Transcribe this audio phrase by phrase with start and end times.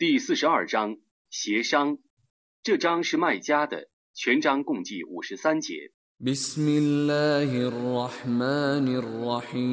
[0.00, 0.96] 第四十二章
[1.30, 1.98] 协商。
[2.62, 5.90] 这章是卖家的，全章共计五十三节。
[6.18, 9.66] بسم الله الرحمن الرحيم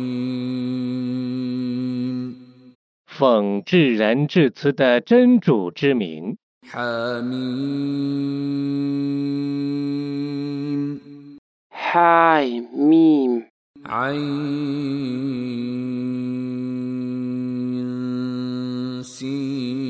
[3.05, 6.37] 奉至仁至慈的真主之名，
[6.67, 7.63] حميم
[11.69, 13.43] حاي ميم
[13.85, 14.23] عين
[19.03, 19.86] سين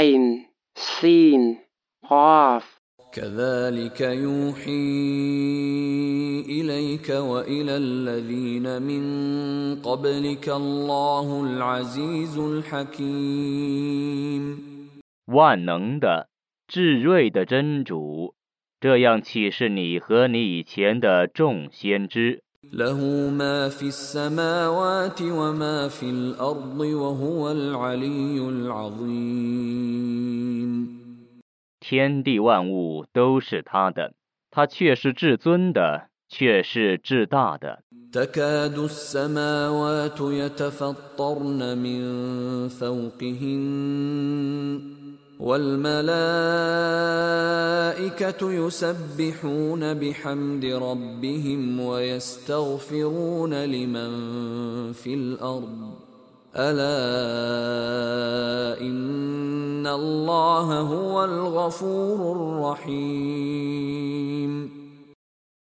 [0.00, 1.58] عين سين
[2.08, 2.80] قاف
[3.12, 4.70] كذلك يوحي
[6.48, 9.04] إليك وإلى الذين من
[9.82, 13.66] قبلك الله العزيز الحكيم
[15.26, 16.30] 万能的、
[16.66, 18.34] 至睿的真主，
[18.80, 22.42] 这样启示你和你以前的众先知。
[22.72, 29.96] له ما في السماوات وما في الأرض وهو العلي العظيم
[31.80, 34.14] 天地万物都是他的，
[34.50, 37.84] 他却是至尊的，却是至大的。
[38.12, 43.56] تكاد السماوات يتفطرن من فوقهن
[45.40, 46.06] والملائكة
[48.52, 54.10] يسبحون بحمد ربهم ويستغفرون لمن
[54.92, 56.06] في الأرض
[56.56, 56.96] ألا
[58.80, 63.86] إن الله هو الغفور الرحيم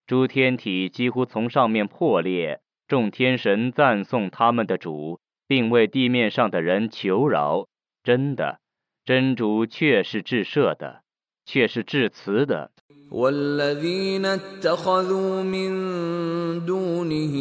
[0.08, 7.67] 诸天体几乎从上面破裂，众天神赞颂他们的主，并为地面上的人求饶。
[8.05, 8.59] 真的，
[9.05, 11.02] 真主却是至赦的，
[11.45, 12.72] 却是至慈的。
[13.09, 17.36] والذين اتخذوا من دونه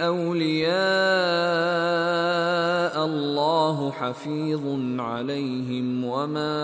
[0.00, 0.74] أولياء
[3.06, 4.64] الله حفيظ
[4.98, 6.56] عليهم وما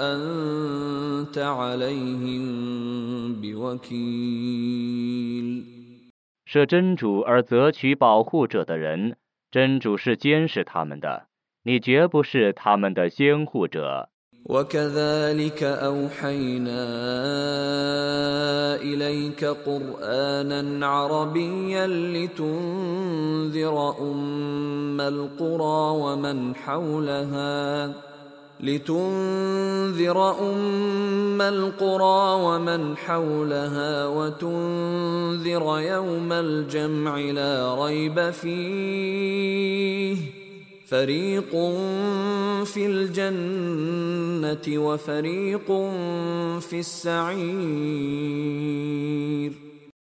[0.00, 2.42] أنت عليهم
[3.42, 4.82] بوكيل
[6.46, 9.16] 设真主而择取保护者的人，
[9.50, 11.26] 真主是监视他们的，
[11.66, 14.12] 你绝不是他们的监护者。
[14.44, 16.84] وكذلك أوحينا
[18.82, 27.92] إليك قرآنا عربيا لتنذر أم القرى ومن حولها
[28.60, 40.35] لتنذر أم القرى ومن حولها وتنذر يوم الجمع لا ريب فيه
[40.86, 41.50] فريق
[42.64, 45.68] في الجنة وفريق
[46.60, 48.22] في السعير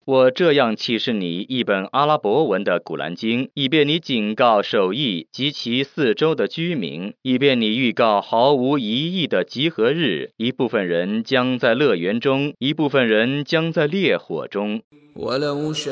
[0.04, 10.32] 我这样启示你一本阿拉伯文的《古兰经》，以便你警告首邑及其四周的居民，以便你预告毫无疑义的集合日。
[10.38, 14.82] 一部分人将在乐园中，一部分人将在烈火中。
[15.16, 15.92] ولو شاء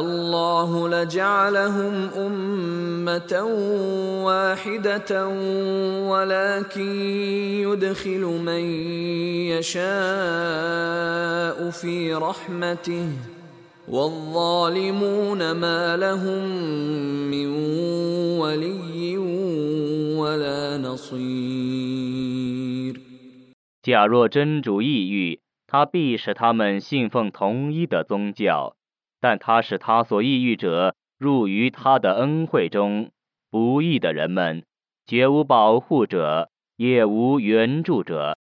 [0.00, 3.42] الله لجعلهم أمة
[4.24, 5.28] واحدة
[6.08, 6.90] ولكن
[7.60, 8.64] يدخل من
[9.54, 9.80] يشاء
[11.70, 13.08] في رحمته
[13.88, 16.44] والظالمون ما لهم
[17.30, 17.46] من
[18.40, 19.18] ولي
[20.18, 22.40] ولا نصير
[23.82, 25.40] 假若真主意欲，
[25.75, 28.77] 他必使他们信奉同一的宗教，
[29.19, 33.11] 但他使他所意欲者入于他的恩惠中。
[33.51, 34.63] 不义的人们，
[35.05, 38.37] 绝无保护者，也无援助者。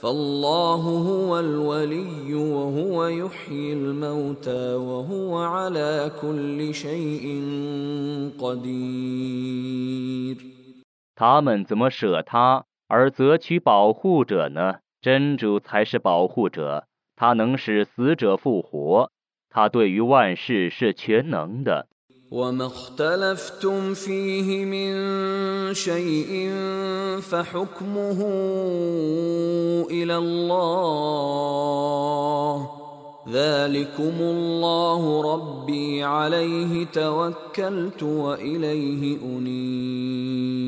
[0.00, 7.42] فالله هو الولي وهو يحيي الموتى وهو على كل شيء
[8.38, 10.36] قدير
[11.14, 14.80] 他们怎么舍他而择取保护者呢？
[15.00, 16.86] 真主才是保护者，
[17.16, 19.10] 他能使死者复活，
[19.48, 21.88] 他对于万事是全能的。
[22.30, 24.94] وما اختلفتم فيه من
[25.74, 26.50] شيء
[27.20, 28.20] فحكمه
[29.90, 31.56] إلى الله
[33.28, 40.66] ذلكم الله ربي عليه توكلت وإليه أنيب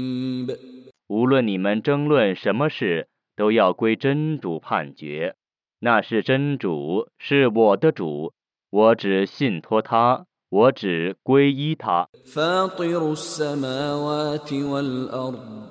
[1.09, 5.35] 无论你们争论什么事，都要归真主判决。
[5.81, 8.33] 那是真主，是我的主，
[8.71, 12.09] 我只信托他， 我只皈依他。
[12.25, 15.69] فاطر السماوات والأرض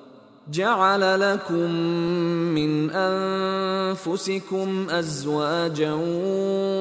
[0.50, 1.70] جعل لكم
[2.54, 5.92] من أنفسكم أزواجا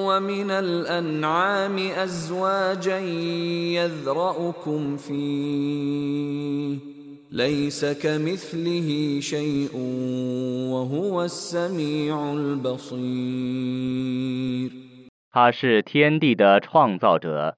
[0.08, 3.00] ومن الأنعام أزواجا
[3.80, 6.78] يذرأكم فيه
[7.31, 9.78] ليس كمثله شيء
[10.72, 13.68] وهو السميع البصير
[15.30, 17.58] 他是天地的创造者，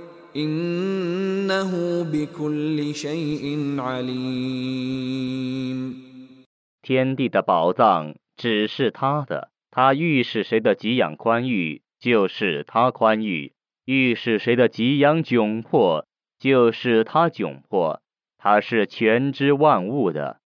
[0.36, 5.26] إنه بكل شيء عليم
[6.82, 13.52] 天地的宝藏只是他的，他欲使谁的给养宽裕，就是他宽裕；
[13.86, 16.06] 欲使谁的给养窘迫，
[16.38, 18.02] 就是他窘迫。
[18.38, 20.39] 他是全知万物的。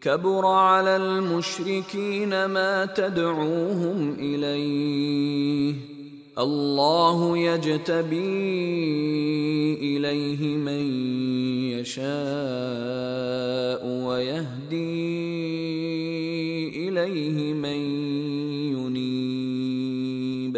[0.00, 5.74] كبر على المشركين ما تدعوهم اليه
[6.38, 8.16] الله يجتبي
[9.80, 10.82] اليه من
[11.78, 12.04] يشاء
[14.06, 14.84] ويهدي
[16.88, 17.78] اليه من
[18.76, 20.54] ينيب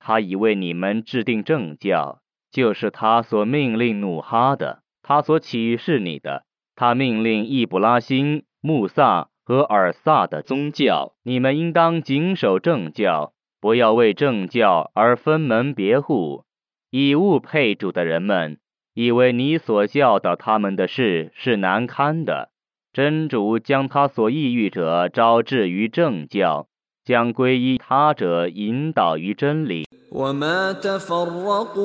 [0.00, 2.20] 他已为你们制定正教，
[2.52, 6.44] 就是他所命令努哈的，他所启示你的，
[6.74, 16.44] 他命令易卜拉欣、 穆萨和尔萨的宗教，你们应当谨守正教，不要为正教而分门别户。
[16.90, 18.58] 以物配主的人们，
[18.94, 22.50] 以为你所教导他们的事是难堪的。
[22.92, 26.68] 真主将他所抑郁者招致于正教，
[27.04, 29.84] 将皈依他者引导于真理。
[30.12, 31.76] وما تفرقوا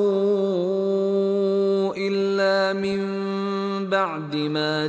[1.94, 4.88] الا من بعد ما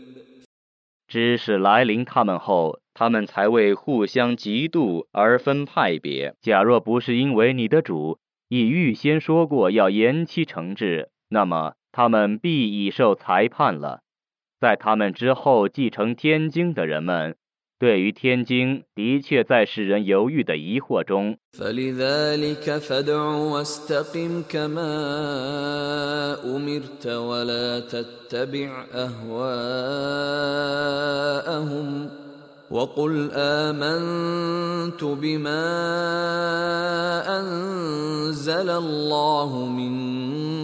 [1.11, 6.35] 知识来临他们后，他们才为互相嫉妒而分派别。
[6.39, 13.99] 假若不是因为你的主已预先说过要延期惩治，那么他们必已受裁判了。
[14.57, 17.35] 在他们之后继承天经的人们，
[17.80, 21.36] 对于天经的确在使人犹豫的疑惑中。
[21.52, 24.86] فلذلك فادع واستقم كما
[26.56, 29.46] امرت ولا تتبع اهواءهم
[32.70, 35.66] وقل امنت بما
[37.40, 39.92] انزل الله من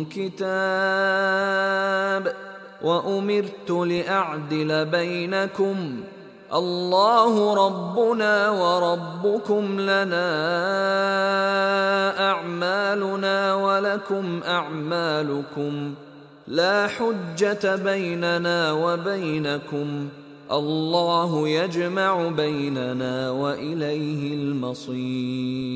[0.04, 1.52] كتاب
[2.82, 6.02] وامرت لاعدل بينكم
[6.52, 10.28] الله ربنا وربكم لنا
[12.30, 15.94] اعمالنا ولكم اعمالكم
[16.46, 20.08] لا حجه بيننا وبينكم
[20.50, 25.72] الله يجمع بيننا واليه المصير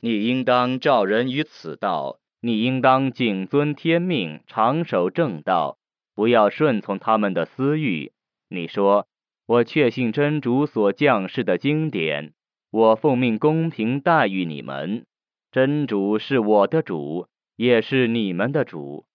[0.00, 5.76] 你应当照人于此道，你应当谨遵天命，长守正道，
[6.14, 8.12] 不要顺从他们的私欲。
[8.53, 9.07] 你说
[9.47, 12.33] ：“我确信真主所降世的经典，
[12.69, 15.05] 我奉命公平待遇你们。
[15.53, 19.05] 真主是我的主，也是你们的主。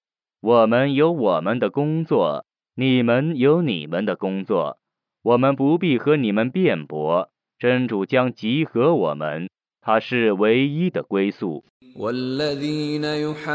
[0.40, 4.78] 我们有我们的工作，你们有你们的工作。
[5.22, 9.50] 我们不必和你们辩驳，真主将集合我们。”
[9.85, 11.63] 他是唯一的归宿。
[11.95, 13.45] والذين يحاجون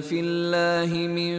[0.00, 1.36] في الله من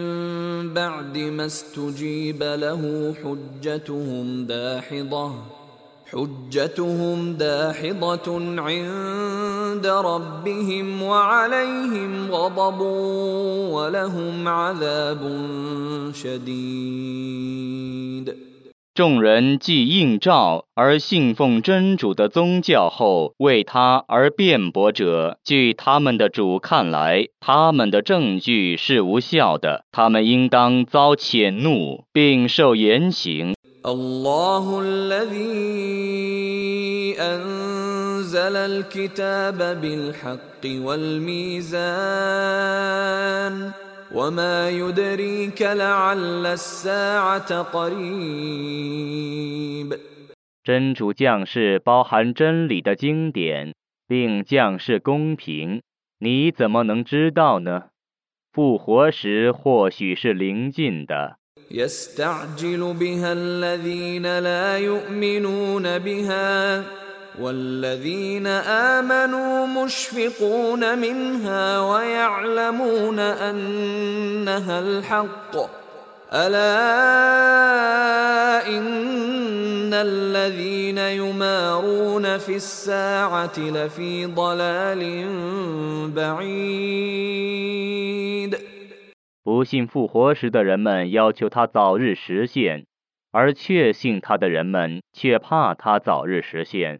[0.74, 5.32] بعد ما استجيب له حجتهم داحضة
[6.12, 12.82] حجتهم داحضة عند ربهم وعليهم غضب
[13.72, 15.42] ولهم عذاب
[16.13, 17.68] شديد
[18.95, 33.55] 众人既应召而信奉真主的宗教后，为他而辩驳者，据他们的主看来，他们的证据是无效的，他们应当遭谴怒，并受严刑。
[44.12, 49.08] الله الذي أنزل الكتاب بالحق والميزان وما يدريك لعل الساعة قريب
[50.63, 53.74] 真主降世包含真理的经典，
[54.08, 55.82] 并降世公平，
[56.20, 57.86] 你怎么能知道呢？
[58.51, 61.38] 复活时或许是临近的。
[61.70, 66.84] يستعجل بها الذين لا يؤمنون بها
[67.39, 68.48] والذين
[68.98, 75.56] آمنوا مشفقون منها ويعلمون أنها الحق
[76.34, 76.68] ألا
[78.68, 85.27] إن الذين يمارون في الساعة لفي ضلال
[86.16, 87.48] بعيد
[89.44, 92.84] 不信复活时的人们要求他早日实现，
[93.32, 97.00] 而确信他的人们却怕他早日实现，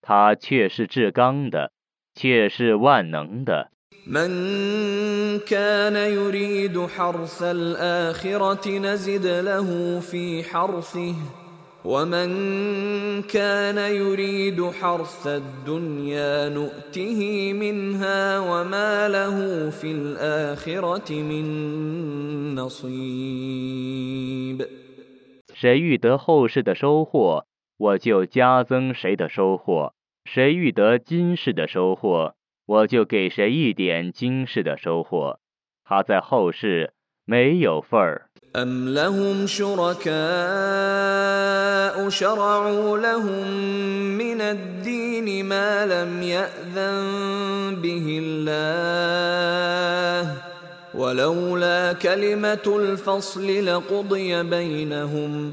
[0.00, 1.72] 他却是至刚的，
[2.14, 3.72] 却是万能的。
[4.06, 11.14] من كان يريد حرث الآخرة نزد له في حرثه
[11.84, 24.02] ومن كان يريد حرث الدنيا نؤته منها وما له في الآخرة من نصيب
[25.54, 29.92] 谁欲得后世的收获， 我就加增谁的收获；
[30.24, 32.34] 谁欲得今世的收获，
[32.66, 35.40] 我就给谁一点今世的收获。
[35.84, 36.92] 他在后世
[37.24, 38.28] 没有份儿。
[38.54, 40.12] أم لهم شركاء
[42.08, 43.48] شرعوا لهم
[44.18, 49.22] من الدين ما لم يأذن به الله
[50.94, 55.52] ولولا كلمة الفصل لقضي بينهم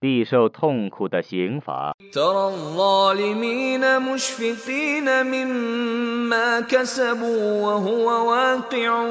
[0.00, 1.94] 必受痛苦的刑罚。
[2.12, 9.04] ترى الظالمين مشفقين مما كسبوا وهو واقع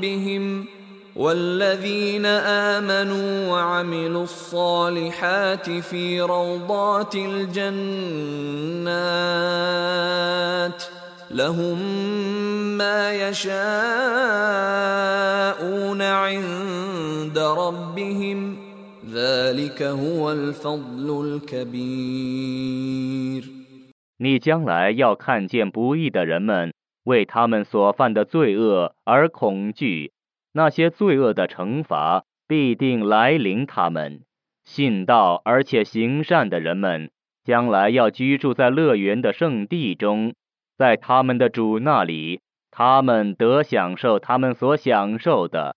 [0.00, 0.66] بهم
[1.16, 2.26] والذين
[2.76, 7.90] آمنوا وعملوا الصالحات في روضات الجنات
[11.30, 11.78] لهم
[12.78, 13.52] ما يشاءون
[16.02, 18.63] عند ربهم
[19.14, 22.80] ذلك هو الفضل الكبير
[24.18, 26.74] 你将来要看见不义的人们
[27.04, 30.12] 为他们所犯的罪恶而恐惧，
[30.52, 34.20] 那些罪恶的惩罚必定来临他们。
[34.64, 37.10] 信道而且行善的人们，
[37.42, 40.34] 将来要居住在乐园的圣地中，
[40.76, 45.76] 在他们的主那里，他们得享受他们所享受的，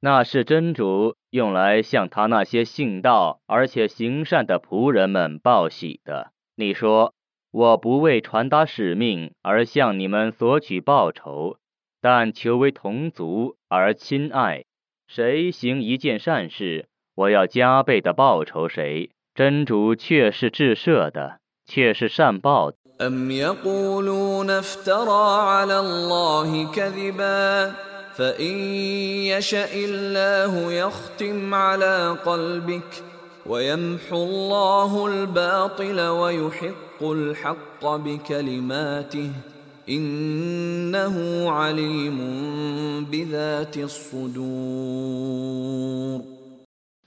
[0.00, 6.32] 那是真主用来向他那些信道而且行善的仆人们报喜的。
[6.54, 7.14] 你说，
[7.50, 11.56] 我不为传达使命而向你们索取报酬，
[12.02, 14.64] 但求为同族而亲爱。
[15.06, 19.10] 谁行一件善事，我要加倍的报酬谁。
[19.34, 22.77] 真主却是至赦的，却是善报的。
[23.01, 27.73] أم يقولون افترى على الله كذبا
[28.15, 28.55] فإن
[29.33, 33.03] يشأ الله يختم على قلبك
[33.45, 39.31] ويمحو الله الباطل ويحق الحق بكلماته
[39.89, 41.15] إنه
[41.51, 42.17] عليم
[43.11, 45.13] بذات الصدور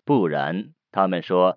[0.05, 1.57] 不然，他们说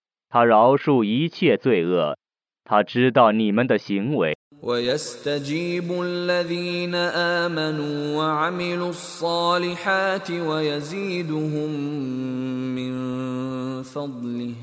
[0.30, 2.16] 他饶恕一切罪恶，
[2.64, 4.36] 他知道你们的行为。
[4.62, 11.70] ويستجيب الذين آمنوا وعملوا الصالحات ويزيدهم
[12.74, 12.92] من
[13.82, 14.54] فضله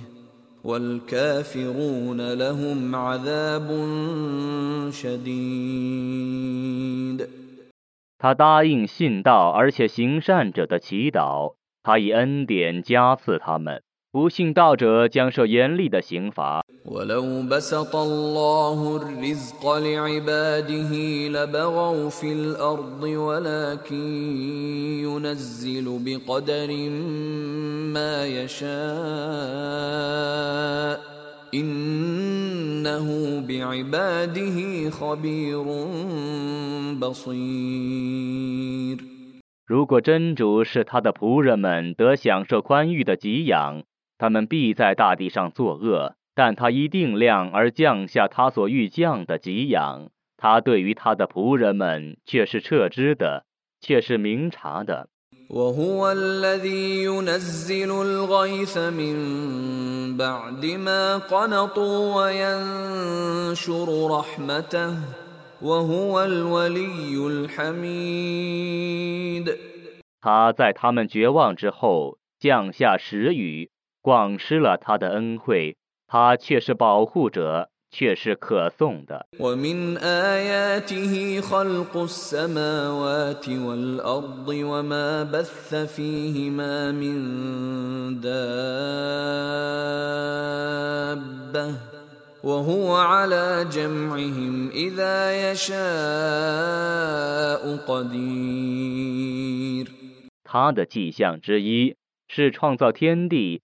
[0.64, 3.68] والكافرون لهم عذاب
[4.92, 6.44] شديد
[8.18, 11.54] 他答应信道而且行善者的祈祷，
[11.84, 13.84] 他以恩典加赐他们。
[14.19, 16.65] 不信道者将受严厉的刑罚。
[39.65, 43.85] 如果真主是他的仆人们，得享受宽裕的给养。
[44.18, 46.16] 他们必在大地上作恶。
[46.36, 53.46] 但他一定量而降下他所欲降的给养，他对于他的仆人们却是撤知的，
[53.80, 55.10] 却是明察的。
[55.50, 64.98] وهو الذي ينزل الغيث من بعد ما قنطوا وينشر رحمته
[65.62, 67.16] وهو الولي
[67.54, 68.66] الحميد
[70.20, 73.70] 他在他们绝望之后降下时雨，
[74.08, 75.76] 广施了他的恩惠。
[76.08, 79.26] 他却是保护者，却是可颂的。
[79.40, 88.34] ومن آياته خلق السماوات والأرض وما بث فيهما من دابة
[92.44, 95.78] وهو على جمعهم إذا يشاء
[97.88, 99.88] قدير
[100.44, 101.96] 他的迹象之一
[102.28, 103.64] 是创造天地。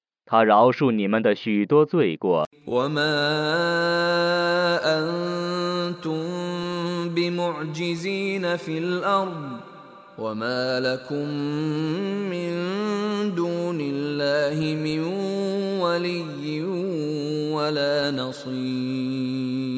[0.30, 2.46] 他饶恕你们的许多罪过。
[2.66, 3.06] وما
[4.82, 6.20] أنتم
[7.14, 9.60] بمعجزين في الأرض
[10.18, 11.28] وما لكم
[12.30, 12.54] من
[13.34, 15.00] دون الله من
[15.80, 16.62] ولي
[17.52, 19.76] ولا نصير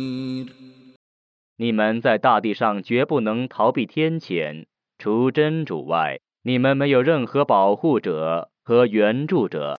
[1.59, 4.65] 你们在大地上绝不能逃避天谴，
[4.99, 9.79] 除真主外，你们没有任何保护者和援助者。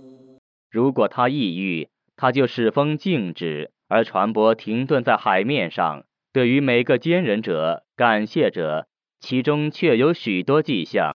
[0.71, 6.05] 如果他抑郁，他就使风静止，而船舶停顿在海面上。
[6.31, 8.87] 对于每个坚忍者、感谢者，
[9.19, 11.13] 其中却有许多迹象。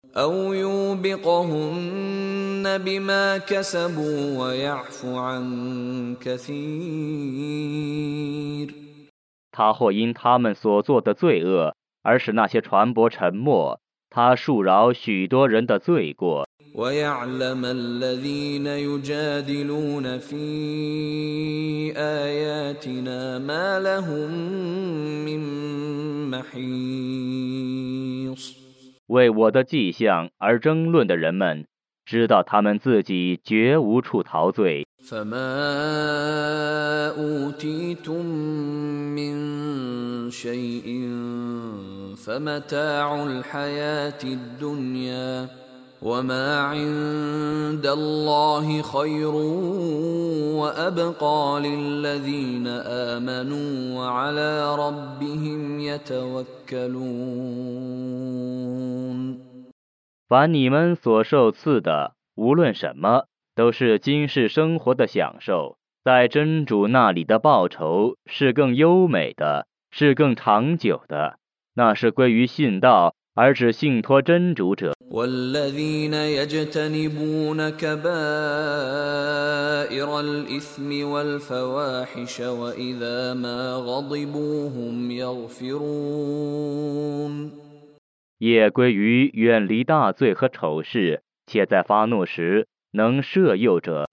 [9.52, 13.80] 他或因他们所做的罪恶，而使那些船舶沉没。
[14.10, 16.45] 他恕饶许多人的罪过。
[29.08, 31.66] 为我的迹象而争论的人们，
[32.04, 34.22] 知道他们自己绝无处
[46.06, 46.28] 逃罪。
[60.28, 71.40] 凡你们所受赐的，无论什么，都是今世生活的享受，在真主那里的报酬是更优美的，是更长久的，
[71.74, 73.16] 那是归于信道。
[73.36, 74.94] 而是信托真主者。
[88.38, 92.68] 也归于远离大罪和丑事，且在发怒时。
[92.96, 94.10] 能摄诱者。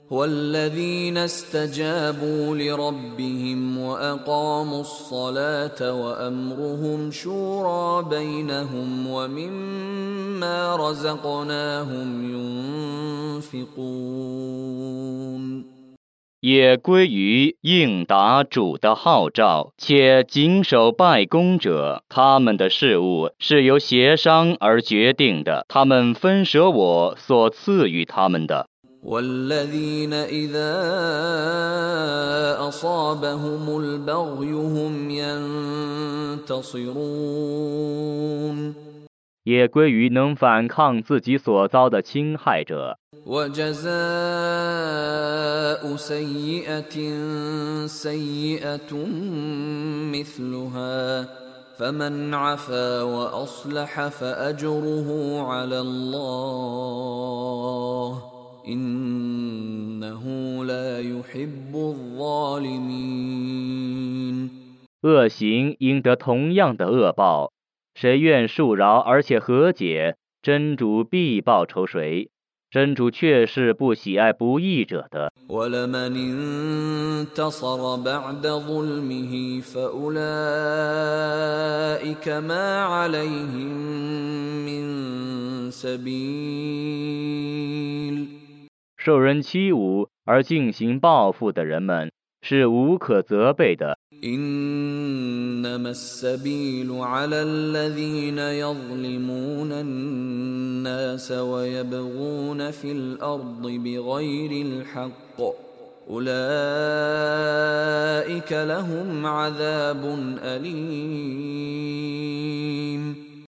[16.40, 22.02] 也归于应答主的号召，且谨守拜功者。
[22.08, 28.66] 他们的事物是由协商而决定的，他们分舍我所赐予他们的。
[29.03, 30.73] والذين إذا
[32.59, 35.09] أصابهم البغي هم
[36.49, 36.87] ينتصرون
[39.47, 42.99] 也归于能反抗自己所遭的侵害者。
[43.25, 43.87] وجزاء
[45.95, 46.97] سيئة
[47.87, 48.93] سيئة
[50.11, 51.27] مثلها
[51.77, 57.57] فمن عفا وأصلح فأجره على الله
[65.02, 67.52] 恶行应得同样的恶报，
[67.94, 72.30] 谁愿恕饶而且和解，真主必报仇谁。
[72.70, 75.30] 真主却是不喜爱不义者的。
[89.04, 93.98] 受人欺侮而进行报复的人们是无可责备的。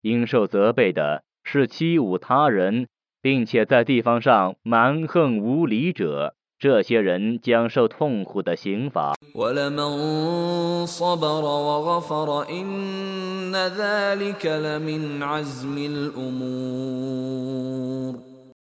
[0.00, 2.86] 应受责备的是欺侮他人。
[3.23, 9.15] 并且在地方上蛮横无理者，这些人将受痛苦的刑罚。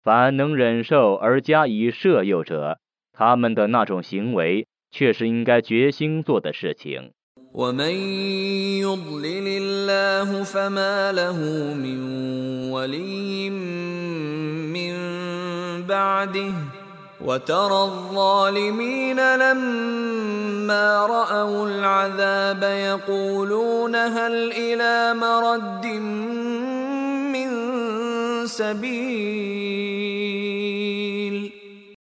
[0.02, 2.78] 凡能忍受而加以摄诱者，
[3.12, 7.10] 他们的那种行为，却是应该决心做的事情。
[7.54, 7.94] ومن
[8.82, 11.38] يضلل الله فما له
[11.74, 14.47] من ولي من
[15.88, 16.54] بعده
[17.20, 25.86] وترى الظالمين لما راوا العذاب يقولون هل الى مرد
[27.32, 27.48] من
[28.46, 29.94] سبيل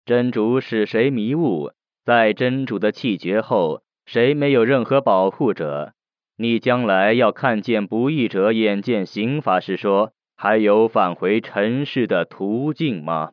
[0.04, 1.70] 真主使谁迷雾，
[2.04, 3.82] 在真主的气绝后。
[4.06, 5.92] 谁没有任何保护者？
[6.36, 13.30] 你将来要看见不义者眼见刑罚时说：“ 还有返回尘世的途径吗？”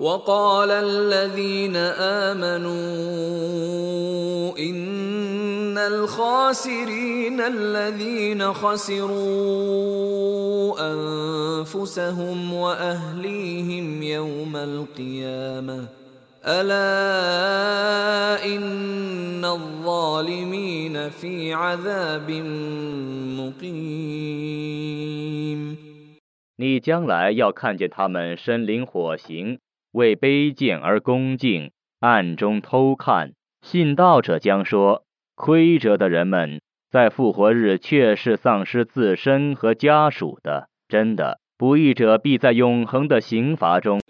[0.00, 2.72] وقال الذين آمنوا
[4.58, 9.20] إن الخاسرين الذين خسروا
[10.80, 15.88] انفسهم واهليهم يوم القيامه
[16.44, 16.84] الا
[18.44, 22.30] ان الظالمين في عذاب
[23.40, 24.70] مقيم
[26.56, 29.60] 你将来要看见他们身临火刑，
[29.92, 31.70] 为卑贱而恭敬，
[32.00, 33.32] 暗中偷看。
[33.62, 40.68] 信道者将说：亏折的人们，在复活日却是丧失自身和家属的。
[40.88, 44.01] 真的， 不义者必在永恒的刑罚中。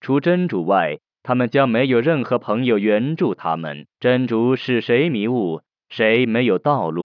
[0.00, 3.86] 除真主外，他们将没有任何朋友援助他们。
[4.00, 7.02] 真主使谁迷雾，谁没有道路。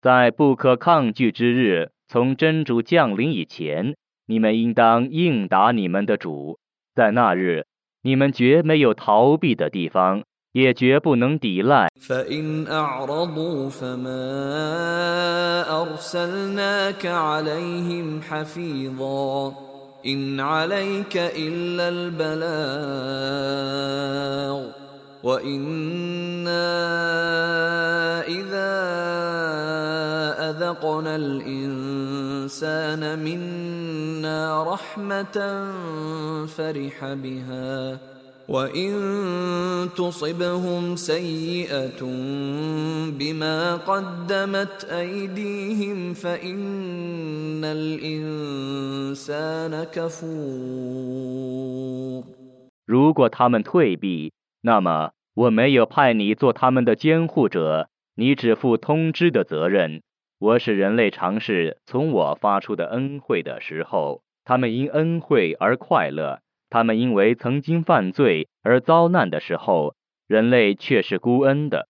[0.00, 3.96] 在不可抗拒之日从真主降临以前，
[4.26, 6.58] 你们应当应答你们的主。
[6.94, 7.66] 在那日，
[8.02, 10.22] 你们绝没有逃避的地方。
[10.52, 11.88] 也绝不能抵赖。
[25.17, 26.67] فإن أعرضوا فما أرسلناك عليهم حفيظا إن عليك إلا البلاغ وإنا
[28.27, 28.73] إذا
[30.49, 35.65] أذقنا الإنسان منا رحمة
[36.45, 37.97] فرح بها
[38.49, 42.01] وإن تصبهم سيئة
[43.11, 51.13] بما قدمت أيديهم فإن الإنسان كفور
[52.85, 60.02] 如果他们退避， 那么我没有派你做他们的监护者，你只负通知的责任。
[60.38, 66.40] 我使人类尝试从我发出的恩惠的时候，他们因恩惠而快乐。
[66.70, 69.94] 他们因为曾经犯罪而遭难的时候，
[70.26, 71.88] 人类却是孤恩的。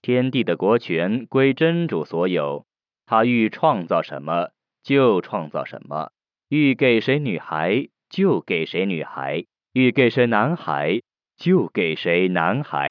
[0.00, 2.66] 天地的国权归真主所有，
[3.06, 4.50] 他欲创造什么
[4.84, 6.12] 就创造什么，
[6.48, 11.02] 欲给谁女孩就给谁女孩，欲给谁男孩
[11.42, 12.88] 就给谁男孩。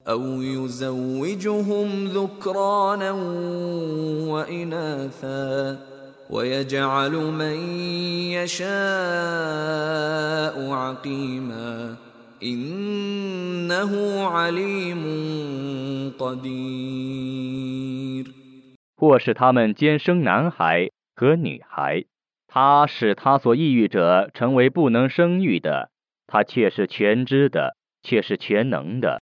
[18.97, 22.03] 或是他们兼生男孩和女孩，
[22.47, 25.89] 他使他所抑郁者成为不能生育的，
[26.27, 29.20] 他却是全知的，却是全能的。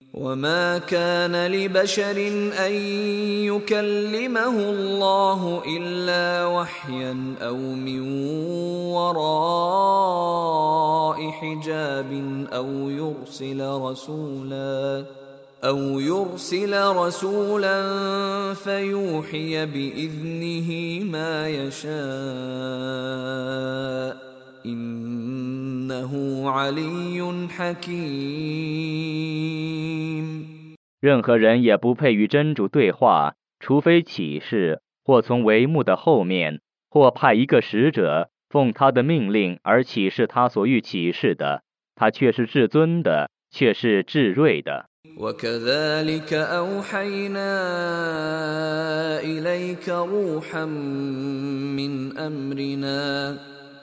[30.99, 38.29] 任何人也不配与真主对话，除非启示，或从帷幕的后面，或派一个使者。
[38.51, 41.63] 奉他的命令而启示他所欲启示的，
[41.95, 44.89] 他却是至尊的，却是至睿的。
[45.17, 47.51] وكذلك أوحينا
[49.23, 53.37] إليك روحا من أمرنا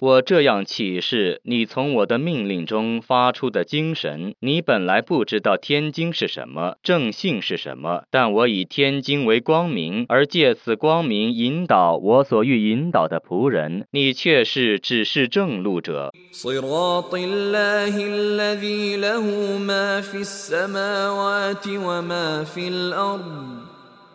[0.00, 16.12] 我这样启示你从我的命令中发出的精神，你本来不知道天经是什么，正信是什么，但我以天经为光明，而借此光明引导我所欲引导的仆人，你却是只是正路者。